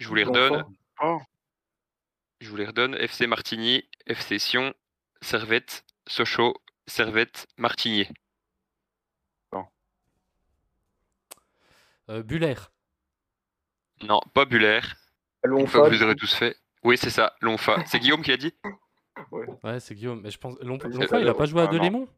[0.00, 0.64] Je vous les redonne.
[1.00, 1.20] Oh,
[2.40, 2.94] Je vous les redonne.
[2.96, 4.74] FC Martigny, FC Sion,
[5.22, 6.54] Servette, Sochaux,
[6.86, 8.08] Servette, Martigny.
[12.10, 12.54] Euh, Buller.
[14.02, 14.80] Non, pas Buller.
[15.44, 16.56] Une fois que vous aurez tous fait.
[16.82, 17.84] Oui, c'est ça, Lonfa.
[17.86, 18.54] C'est Guillaume qui l'a dit?
[19.30, 20.22] Ouais, c'est Guillaume.
[20.22, 20.54] Mais je pense.
[20.58, 21.44] Sais il a pas.
[21.44, 21.72] joué à Ah, non.
[21.72, 22.08] Delémont?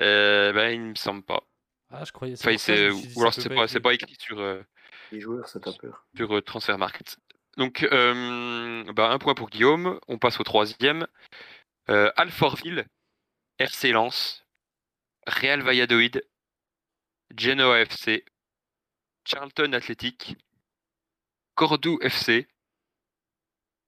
[0.00, 1.44] Euh, Ben, il me semble pas.
[1.90, 2.34] Ah, je croyais.
[2.34, 4.62] Enfin, ça je dit, ou alors c'est pas, pas écrit sur, euh,
[5.12, 6.06] Les joueurs, ça t'a peur.
[6.16, 7.18] sur euh, Transfermarkt.
[7.58, 10.00] Donc, euh, bah, un point pour Guillaume.
[10.08, 11.06] On passe au troisième.
[11.90, 12.86] Euh, Alfortville,
[13.58, 14.44] RC Lens,
[15.26, 16.22] Real Valladolid,
[17.36, 18.24] Genoa FC,
[19.24, 20.36] Charlton Athletic,
[21.54, 22.46] Cordoue FC,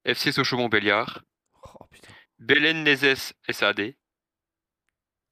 [0.05, 1.23] FC Sochaux-Montbéliard,
[1.63, 1.87] Oh.
[2.39, 3.95] Belen Nezes SAD,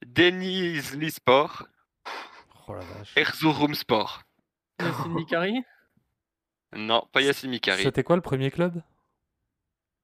[0.04, 1.66] Denise Lisport,
[2.68, 2.76] Oh.
[3.16, 4.22] Erzurum Sport.
[4.80, 5.62] Yacine Mikari?
[6.74, 7.82] Non, pas Yassine Mikari.
[7.82, 8.82] C'était quoi le premier club?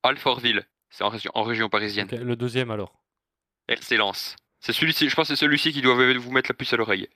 [0.03, 2.09] Alfortville, c'est en région, en région parisienne.
[2.11, 2.95] Ok, Le deuxième alors.
[3.69, 4.37] RC Lens.
[4.61, 7.09] C'est celui-ci, je pense que c'est celui-ci qui doit vous mettre la puce à l'oreille.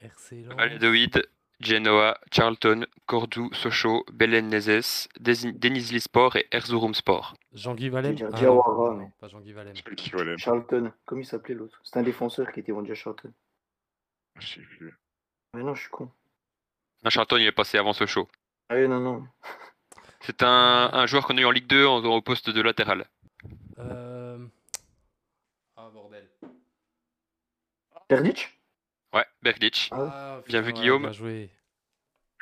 [0.00, 0.54] RC Lens.
[0.56, 1.28] Valladolid,
[1.60, 7.34] Genoa, Charlton, Cordoue, Sochaux, Belen Nezes, Denizli Sport et Erzurum Sport.
[7.52, 8.16] Jean-Guy Valem?
[8.16, 9.74] Je Ah, non, mais- Pas Jean-Guy Valem.
[10.12, 10.38] valait.
[10.38, 10.92] Charlton.
[11.04, 11.80] Comment il s'appelait l'autre?
[11.84, 13.32] C'était un défenseur qui était vendu à Charlton.
[14.38, 14.94] Je sais plus.
[15.54, 16.10] Mais non, je suis con.
[17.02, 18.28] Non, Charlton, il est passé avant Sochaux.
[18.68, 19.26] Ah oui, non, non.
[20.20, 23.06] C'est un, un joueur qu'on a eu en Ligue 2 en- au poste de latéral.
[23.78, 24.38] Euh...
[25.76, 26.28] Ah bordel.
[28.08, 28.56] Terdic
[29.12, 29.88] Ouais, Berdych.
[29.92, 31.02] Ah, Bien vu, ouais, Guillaume.
[31.02, 31.50] Bien joué.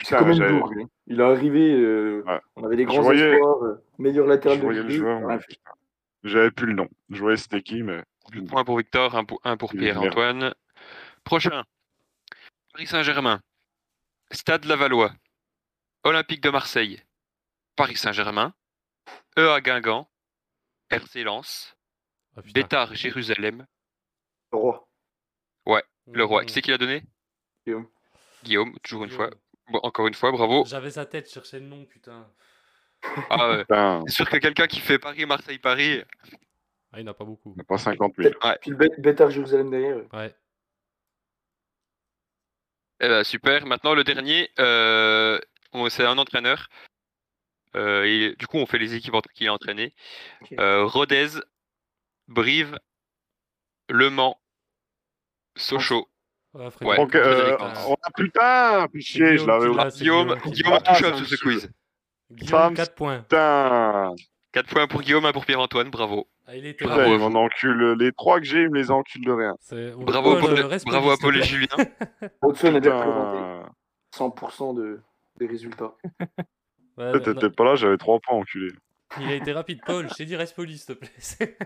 [0.02, 0.86] C'est lui.
[1.06, 2.40] Il est arrivé, euh, Ouais.
[2.56, 5.40] on avait des grands voyais- espoirs, euh, meilleur latéral Je de Ligue.
[6.24, 6.88] J'avais plus le nom.
[7.10, 8.02] Je voyais c'était qui, mais.
[8.34, 8.44] nom.
[8.44, 10.54] Point pour Victor, un pour, un pour Pierre-Antoine.
[11.24, 11.64] Prochain.
[12.72, 13.40] Paris Saint-Germain.
[14.30, 15.12] Stade Lavallois.
[16.04, 17.02] Olympique de Marseille.
[17.78, 18.52] Paris Saint-Germain.
[19.36, 20.10] EA Guingamp.
[20.90, 21.76] RC Lens.
[22.36, 22.40] Ah.
[22.52, 23.66] Bétard Jérusalem.
[24.52, 24.84] Le roi.
[26.10, 26.42] Le roi.
[26.42, 26.46] Mmh.
[26.46, 27.02] Qui c'est qui l'a donné?
[27.66, 27.86] Guillaume.
[28.42, 29.28] Guillaume, toujours une fois.
[29.70, 30.64] Bon, encore une fois, bravo.
[30.64, 32.26] J'avais sa tête, je cherchais le nom, putain.
[33.28, 33.58] Ah, ouais.
[33.64, 36.02] Putain, C'est sûr que quelqu'un qui fait Paris, Marseille, Paris.
[36.92, 37.52] Ah, il n'y en a pas beaucoup.
[37.52, 38.32] on n'a pas 50 000.
[38.62, 39.98] Puis le Bé- Bétard Jérusalem derrière.
[40.14, 40.34] Ouais.
[43.00, 43.66] Eh ben, super.
[43.66, 45.38] Maintenant, le dernier, euh,
[45.72, 46.68] on- c'est un entraîneur.
[47.76, 49.94] Euh, et du coup, on fait les équipes qu'il a entraînées.
[50.42, 50.54] Ok.
[50.58, 51.28] Euh, Rodez,
[52.28, 52.78] Brive,
[53.88, 54.38] Le Mans,
[55.56, 56.08] Sochaux.
[56.54, 59.90] Ouais, Frédéric, Donc, euh, on a putain, puis chier, je Guillaume l'avais oublié.
[59.90, 61.70] Guillaume, Guillaume Ah, sur ce quiz.
[62.30, 63.18] Guillaume, Femme, 4 points.
[63.20, 64.14] Putain,
[64.52, 66.26] 4 points pour Guillaume, 1 pour Pierre-Antoine, bravo.
[66.46, 67.28] Ah, il était Bravo.
[67.28, 67.94] là.
[67.98, 69.54] Les trois que j'ai, ils me les enculent de rien.
[69.98, 71.66] Bravo, à Paul, Paul, euh, bravo à Paul et Julien.
[72.42, 73.38] Hudson est bien présenté.
[74.10, 75.00] Putain, 100% de,
[75.36, 75.92] des résultats.
[76.98, 78.72] Ouais, t'étais pas là, j'avais trois points enculé.
[79.20, 80.08] Il a été rapide, Paul.
[80.08, 81.56] Je t'ai dit, reste poli, s'il te plaît.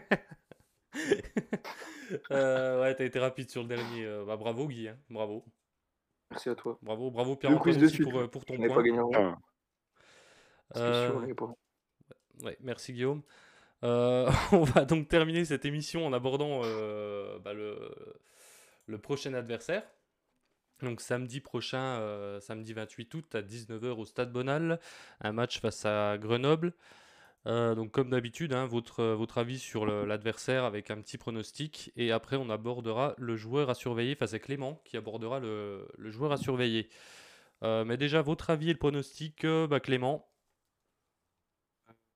[2.30, 4.04] Euh, ouais, t'as été rapide sur le dernier.
[4.04, 4.88] euh, bah, bravo, Guy.
[4.88, 4.98] hein.
[5.08, 5.46] Bravo.
[6.30, 6.78] Merci à toi.
[6.82, 7.36] Bravo, bravo,
[7.88, 8.10] suite.
[8.10, 8.68] pour, euh, pour ton point.
[8.76, 9.10] pas gagné en
[10.76, 11.54] Euh, sûr, on n'avait pas.
[12.42, 13.22] Ouais, merci Guillaume.
[13.84, 17.78] Euh, on va donc terminer cette émission en abordant euh, bah, le,
[18.86, 19.84] le prochain adversaire.
[20.82, 24.80] Donc samedi prochain, euh, samedi 28 août à 19h au Stade Bonal,
[25.20, 26.74] un match face à Grenoble.
[27.46, 31.92] Euh, donc comme d'habitude, hein, votre, votre avis sur l'adversaire avec un petit pronostic.
[31.96, 36.32] Et après, on abordera le joueur à surveiller face à Clément qui abordera le, joueur
[36.32, 36.88] à surveiller.
[37.62, 40.28] Euh, mais déjà, votre avis et le pronostic, euh, bah, Clément.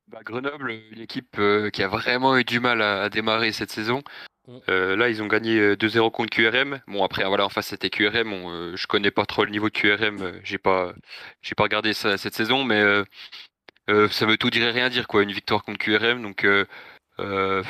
[0.09, 4.03] Bah, Grenoble, une équipe euh, qui a vraiment eu du mal à démarrer cette saison.
[4.47, 4.59] Mm.
[4.69, 6.81] Euh, là, ils ont gagné euh, 2-0 contre QRM.
[6.87, 8.31] Bon, après, voilà, en face, c'était QRM.
[8.31, 10.23] Bon, euh, je connais pas trop le niveau de QRM.
[10.23, 10.95] euh, j'ai pas,
[11.43, 13.05] j'ai pas regardé ça cette saison, mais euh,
[13.91, 15.23] euh, ça veut tout dire et rien dire, quoi.
[15.23, 16.23] Une victoire contre QRM.
[16.23, 16.65] Donc, euh,
[17.21, 17.63] euh,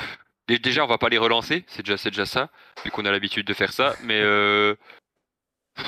[0.49, 1.65] dé- déjà, on va pas les relancer.
[1.69, 2.51] C'est déjà, c'est déjà ça,
[2.85, 3.95] vu qu'on a l'habitude de faire ça.
[4.05, 4.75] Mais euh,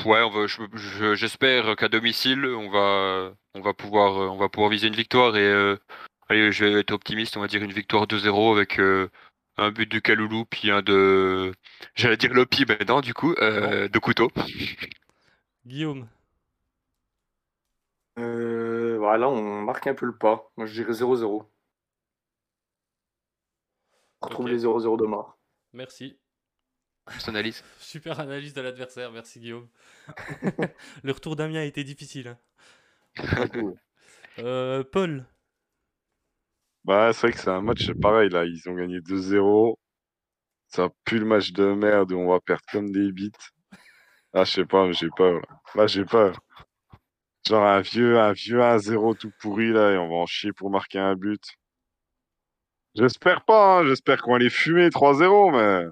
[0.05, 4.37] ouais, on va, je- je- j'espère qu'à domicile, on va, on va pouvoir, euh, on
[4.37, 5.77] va pouvoir viser une victoire et euh,
[6.31, 9.11] Allez, je vais être optimiste, on va dire une victoire 2-0 avec euh,
[9.59, 11.53] un but de Kaloulou, puis un de.
[11.94, 14.31] J'allais dire Lopi, mais non, du coup, euh, de couteau.
[15.64, 16.09] Guillaume.
[18.18, 20.51] Euh, voilà, on marque un peu le pas.
[20.57, 21.51] Moi, je dirais 0-0.
[24.21, 24.49] On retrouve Ok.
[24.49, 25.37] les 0-0 de mort.
[25.73, 26.18] Merci.
[27.07, 27.64] Personnalise.
[27.79, 29.68] Super analyse de l'adversaire, merci Guillaume.
[31.03, 32.29] le retour d'Amiens a été difficile.
[32.29, 32.38] hein.
[34.38, 35.27] Euh, Paul,
[36.85, 38.45] Bah, c'est vrai que c'est un match pareil, là.
[38.45, 39.77] Ils ont gagné 2-0.
[40.69, 43.51] Ça pue le match de merde où on va perdre comme des bites.
[44.35, 45.41] Ah, je sais pas, j'ai peur,
[45.75, 45.87] là.
[45.87, 46.38] J'ai peur.
[47.49, 50.71] Genre un vieux, un vieux 1-0 tout pourri, là, et on va en chier pour
[50.71, 51.43] marquer un but.
[52.95, 53.87] J'espère pas, hein.
[53.87, 55.87] J'espère qu'on va les fumer 3-0, mais.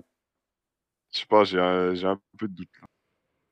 [1.13, 2.69] Je sais pas, j'ai un, peu de doute.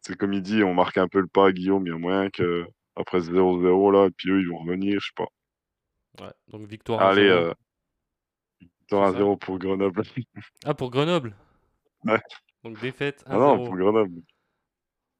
[0.02, 2.30] C'est comme il dit, on marque un peu le pas Guillaume, il y a moyen
[2.30, 2.66] que,
[2.96, 5.28] après ce 0-0, là, et puis eux, ils vont revenir, je sais pas.
[6.20, 7.00] Ouais, donc victoire.
[7.02, 7.30] Allez, 1-0.
[7.30, 7.54] euh,
[8.60, 9.24] victoire C'est ça.
[9.24, 10.02] 1-0 pour Grenoble.
[10.64, 11.34] Ah, pour Grenoble?
[12.04, 12.20] Ouais.
[12.64, 13.32] Donc défaite 1-0.
[13.32, 14.20] Ah non, pour Grenoble.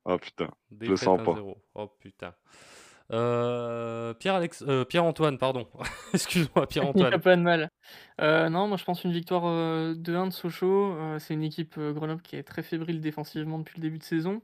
[0.07, 0.50] Ah putain.
[0.70, 1.33] Défaite sens pas.
[1.33, 1.57] 1-0.
[1.74, 2.35] Oh putain.
[3.12, 4.62] Euh, Pierre-Alex...
[4.66, 5.68] euh, Pierre-Antoine, pardon.
[6.14, 7.20] Excuse-moi, Il n'y a Pierre-Antoine.
[7.20, 7.70] pas de mal.
[8.20, 10.94] Euh, non, moi je pense une victoire euh, 2-1 de Sochaux.
[10.96, 14.04] Euh, c'est une équipe euh, Grenoble qui est très fébrile défensivement depuis le début de
[14.04, 14.42] saison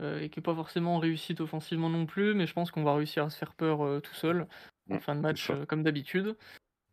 [0.00, 2.94] euh, et qui n'est pas forcément réussite offensivement non plus, mais je pense qu'on va
[2.94, 4.48] réussir à se faire peur euh, tout seul
[4.90, 6.36] en Mm, fin de match euh, comme d'habitude.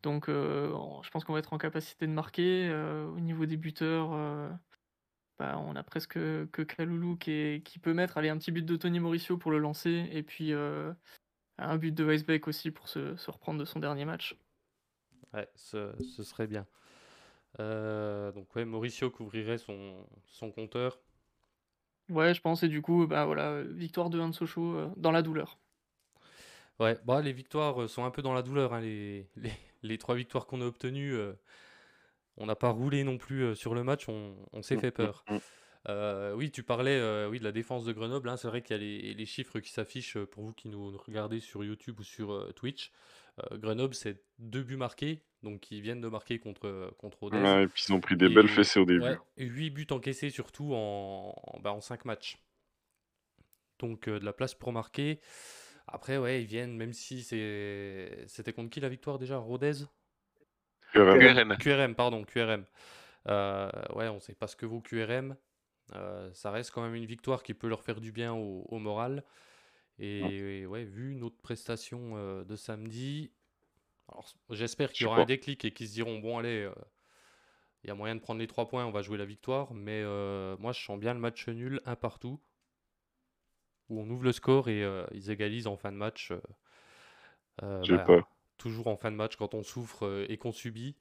[0.04, 0.74] Donc euh,
[1.04, 2.70] je pense qu'on va être en capacité de marquer.
[2.70, 4.12] euh, au niveau des buteurs,
[5.40, 8.66] bah, on a presque que Kaloulou qui, est- qui peut mettre allez, un petit but
[8.66, 10.54] de Tony Mauricio pour le lancer et puis
[11.60, 14.36] un but de Weisbeck aussi pour se, se reprendre de son dernier match.
[15.34, 16.66] Ouais, ce, ce serait bien.
[17.58, 21.00] Donc ouais, Mauricio couvrirait son, son compteur.
[22.10, 25.12] Ouais, je pense, et du coup, bah voilà, victoire de 1 de Sochaux euh, dans
[25.12, 25.60] la douleur.
[26.80, 28.74] Ouais, bah, les victoires euh, sont un peu dans la douleur.
[28.74, 29.52] hein, Les, les,
[29.84, 31.34] les trois victoires qu'on a obtenues, euh,
[32.38, 34.92] on n'a pas roulé non plus euh, sur le match, on, on s'est Mm, fait
[34.92, 35.26] peur.
[35.30, 35.40] mm, mm.
[35.90, 38.30] Euh, oui, tu parlais euh, oui, de la défense de Grenoble.
[38.30, 40.98] hein, C'est vrai qu'il y a les, les chiffres qui s'affichent pour vous qui nous
[40.98, 42.92] regardez sur YouTube ou sur Twitch.
[43.54, 47.30] Grenoble, c'est deux buts marqués, donc ils viennent de marquer contre, contre.
[47.32, 49.02] Ouais, et puis ils ont pris des Et- belles fessées au début.
[49.04, 52.38] Ouais, 8 buts encaissés surtout en, en, bah, en 5 matchs.
[53.80, 55.20] donc de la place pour marquer.
[55.92, 58.26] Après, ouais, ils viennent, même si c'est...
[58.28, 59.74] C'était contre qui la victoire déjà Rodez?
[60.94, 61.58] QRM.
[61.58, 62.66] QRM, pardon, QRM.
[63.26, 65.36] ouais, on sait pas ce que vaut QRM.
[66.34, 69.24] ça reste quand même une victoire qui peut leur faire du bien au, moral.
[70.00, 73.32] Et, ouais, vu notre prestation de samedi,
[74.50, 76.70] j'espère qu'il y aura un déclic et qu'ils se diront bon, allez,
[77.84, 79.74] il y a moyen de prendre les trois points, on va jouer la victoire.
[79.74, 80.04] Mais
[80.58, 82.40] moi, je sens bien le match nul, un partout
[83.90, 86.32] où on ouvre le score et euh, ils égalisent en fin de match.
[86.32, 86.42] Euh,
[87.64, 90.96] euh, bah, toujours en fin de match quand on souffre et qu'on subit.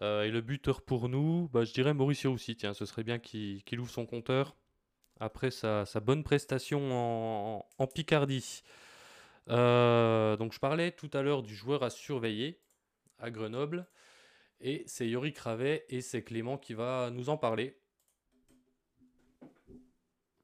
[0.00, 2.56] et le buteur pour nous, bah, je dirais Mauricio aussi.
[2.56, 4.56] Tiens, ce serait bien qu'il ouvre son compteur
[5.20, 8.62] après sa, bonne prestation en, Picardie.
[9.48, 12.60] donc je parlais tout à l'heure du joueur à surveiller
[13.18, 13.86] à Grenoble.
[14.60, 17.78] Et c'est Yori Cravet et c'est Clément qui va nous en parler.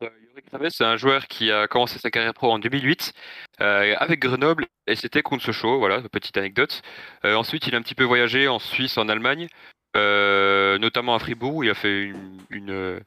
[0.01, 3.13] Yorick c'est un joueur qui a commencé sa carrière pro en 2008
[3.61, 6.83] euh, avec Grenoble et c'était contre Sochaux, voilà, petite anecdote.
[7.25, 9.49] Euh, ensuite, il a un petit peu voyagé en Suisse, en Allemagne,
[9.97, 12.13] euh, notamment à Fribourg, où il a fait
[12.51, 13.01] une,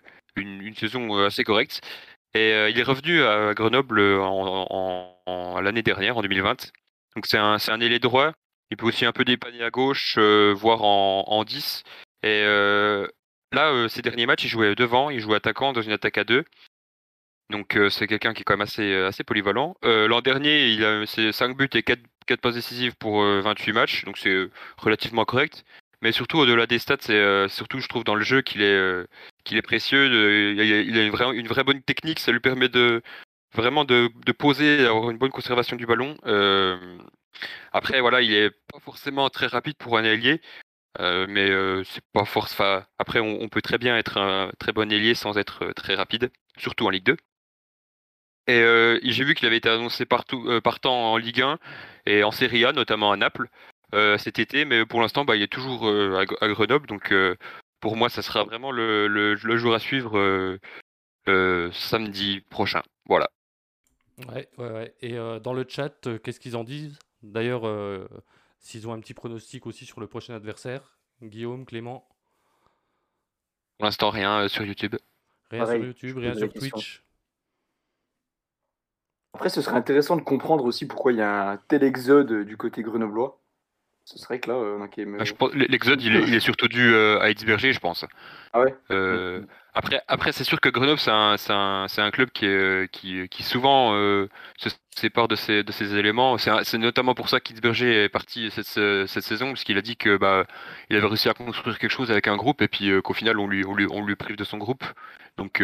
[0.75, 1.81] saison assez correcte.
[2.33, 6.71] Et il est revenu à Grenoble en, l'année dernière, en 2020.
[7.15, 8.31] Donc c'est un, ailier droit.
[8.69, 11.83] Il peut aussi un peu dépanner à gauche, voire en, en 10.
[12.23, 12.43] Et
[13.51, 16.43] là, ces derniers matchs, il jouait devant, il jouait attaquant dans une attaque à deux.
[17.49, 19.75] Donc c'est quelqu'un qui est quand même assez, assez polyvalent.
[19.83, 24.03] L'an dernier, il a c'est 5 buts et 4, 4 passes décisives pour 28 matchs,
[24.05, 25.63] donc c'est relativement correct.
[26.01, 29.05] Mais surtout au-delà des stats, c'est surtout je trouve dans le jeu qu'il est,
[29.45, 30.05] qu'il est précieux.
[30.53, 33.01] il a, une, vraie, une vraie bonne technique, ça lui permet de
[33.53, 36.17] vraiment de, de poser, d'avoir une bonne conservation du ballon.
[37.71, 40.41] après voilà, il est pas forcément très rapide pour un ailier.
[40.99, 41.49] mais
[41.85, 42.59] c'est pas force.
[42.99, 46.31] après, on, on, peut très bien être un très bon ailier sans être très rapide,
[46.57, 47.17] surtout en Ligue 2.
[48.47, 51.59] Et euh, j'ai vu qu'il avait été annoncé partout, euh, partant en Ligue 1
[52.05, 53.49] et en Serie A, notamment à Naples
[53.93, 56.87] euh, cet été, mais pour l'instant, bah, il est toujours à, Grenoble.
[56.87, 57.13] Donc
[57.81, 60.57] pour moi, ça sera vraiment le, le, jour à suivre
[61.25, 62.81] samedi prochain.
[63.05, 63.29] Voilà.
[64.29, 64.95] Ouais, ouais, ouais.
[65.01, 66.97] Et dans le chat, qu'est-ce qu'ils en disent?
[67.23, 67.63] D'ailleurs,
[68.59, 72.07] s'ils ont un petit pronostic aussi sur le prochain adversaire, Guillaume, Clément?
[73.77, 74.95] Pour l'instant, rien sur YouTube.
[75.51, 77.03] Rien sur YouTube, rien sur Twitch?
[79.37, 82.57] Après, ce serait intéressant de comprendre aussi pourquoi il y a un tel exode du
[82.57, 83.39] côté grenoblois.
[84.03, 87.71] Ce serait que là, on a ah, L'exode, il, est surtout dû euh, à Edsberger,
[87.71, 88.03] je pense.
[88.51, 88.75] Ah ouais?
[88.89, 89.43] Euh,
[89.75, 93.43] Après, après c'est sûr que Grenoble, c'est un, un, un, club qui, est, qui, qui
[93.43, 96.39] souvent euh, se sépare de ces éléments.
[96.39, 100.17] C'est notamment pour ça qu'Edsberger est parti cette, cette saison, parce qu'il a dit que
[100.17, 100.47] bah,
[100.89, 103.47] il avait réussi à construire quelque chose avec un groupe, et puis qu'au final, on
[103.47, 104.83] lui, on, lui, on lui prive de son groupe.
[105.37, 105.61] Donc,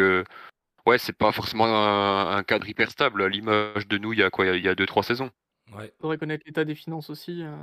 [0.86, 4.30] ouais, c'est pas forcément un, cadre hyper stable, à l'image de nous il y a
[4.30, 5.32] quoi, il y a 2-3 saisons.
[5.76, 5.91] Ouais.
[6.00, 7.43] Faudrait connaître l'état des finances aussi.
[7.43, 7.56] Euh.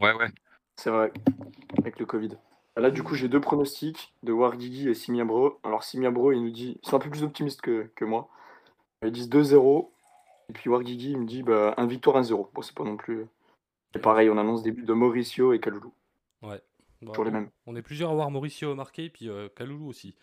[0.00, 0.28] Ouais, ouais.
[0.76, 1.12] C'est vrai,
[1.78, 2.30] avec le Covid.
[2.76, 5.60] Là, du coup, j'ai deux pronostics de Wargigi et Simia Bro.
[5.62, 8.28] Alors, Simia Bro, il nous dit, ils sont un peu plus optimistes que, que moi.
[9.04, 9.90] Ils disent 2-0.
[10.48, 12.48] Et puis Wargigi, il me dit bah, un victoire 1-0.
[12.52, 13.26] Bon, c'est pas non plus.
[13.94, 15.92] Et pareil, on annonce début de Mauricio et Kaloulou.
[16.42, 16.60] Ouais.
[17.12, 17.50] Pour les mêmes.
[17.66, 20.14] On est plusieurs à voir Mauricio marqué, puis euh, Kaloulou aussi.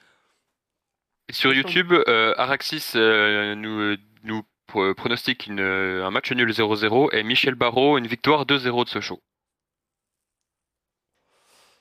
[1.30, 7.56] Sur YouTube, euh, Araxis euh, nous, nous pronostique une, un match nul 0-0 et Michel
[7.56, 9.22] Barrault une victoire 2-0 de Sochaux.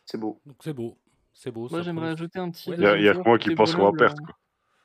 [0.05, 0.41] C'est beau.
[0.47, 0.97] Donc c'est beau.
[1.35, 1.69] C'est beau.
[1.71, 2.71] Moi j'aimerais ajouter un petit.
[2.71, 4.23] Il y a, que moi qui pense qu'on va perdre.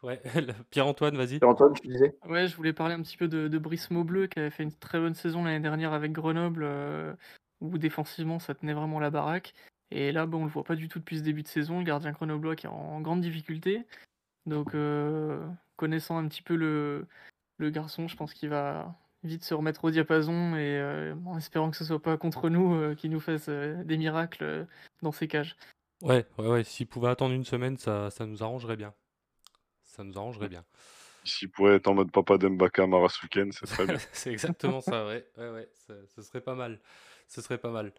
[0.03, 0.21] Ouais,
[0.69, 1.39] Pierre-Antoine, vas-y.
[1.39, 2.17] Pierre-Antoine, tu disais?
[2.27, 4.73] Ouais, je voulais parler un petit peu de, de Brice Maubleu qui avait fait une
[4.73, 7.13] très bonne saison l'année dernière avec Grenoble, euh,
[7.61, 9.53] où défensivement ça tenait vraiment la baraque.
[9.91, 11.79] Et là, bon, on le voit pas du tout depuis ce début de saison.
[11.79, 13.85] Le gardien grenoblois qui est en grande difficulté.
[14.45, 17.07] Donc, euh, connaissant un petit peu le,
[17.57, 21.71] le garçon, je pense qu'il va vite se remettre au diapason et euh, en espérant
[21.71, 24.67] que ce soit pas contre nous euh, qu'il nous fasse des miracles
[25.01, 25.55] dans ces cages.
[26.01, 26.63] Ouais, ouais, ouais.
[26.65, 28.93] S'il pouvait attendre une semaine, ça, ça nous arrangerait bien.
[29.83, 30.65] Ça nous arrangerait bien.
[31.23, 33.97] S'il pourrait être en mode papa d'Mbaka Mara ce week-end, ce serait bien.
[34.11, 35.25] c'est exactement ça, ouais.
[35.37, 36.81] ouais, ouais ce serait pas mal.
[37.29, 37.93] Ce serait pas mal.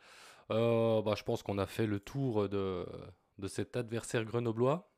[0.50, 2.86] bah, je pense qu'on a fait le tour de,
[3.38, 4.93] de cet adversaire grenoblois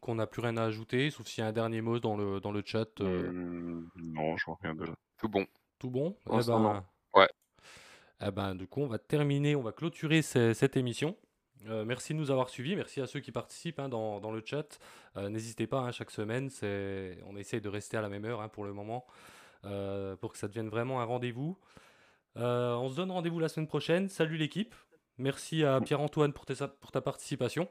[0.00, 2.40] qu'on n'a plus rien à ajouter, sauf s'il y a un dernier mot dans le,
[2.40, 2.88] dans le chat.
[3.00, 3.30] Euh.
[3.30, 4.94] Mmh, non, je vois rien de là.
[5.18, 5.46] Tout bon.
[5.78, 6.16] Tout bon?
[6.26, 7.28] Eh ben, Ouais.
[8.20, 11.16] Eh ben, du coup, on va terminer, on va clôturer cette émission.
[11.66, 14.42] Euh, merci de nous avoir suivis, merci à ceux qui participent hein, dans, dans, le
[14.44, 14.78] chat.
[15.16, 16.50] Euh, n'hésitez pas, hein, chaque semaine,
[17.26, 19.06] on essaye de rester à la même heure hein, pour le moment,
[19.62, 21.58] pour que ça devienne vraiment un rendez-vous.
[22.36, 24.08] on se donne rendez-vous la semaine prochaine.
[24.08, 24.74] Salut l'équipe.
[25.16, 26.44] Merci à Pierre-Antoine pour,
[26.80, 27.68] pour ta participation.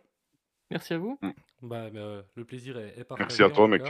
[0.73, 1.19] Merci à vous.
[1.61, 3.27] Bah, euh, le plaisir est, est partagé.
[3.29, 3.83] Merci à toi, mec.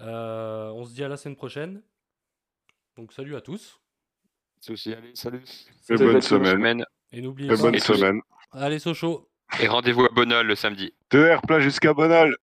[0.00, 1.82] Euh, on se dit à la semaine prochaine.
[2.96, 3.80] Donc salut à tous.
[4.60, 5.42] C'est aussi, allez, salut.
[5.90, 6.52] Et bonne semaine.
[6.52, 6.84] Semaine.
[7.12, 7.56] Et n'oubliez pas.
[7.56, 8.20] bonne semaine.
[8.52, 9.28] Allez Sochaux.
[9.60, 10.94] Et rendez-vous à Bonal le samedi.
[11.08, 12.36] TER plein jusqu'à Bonal.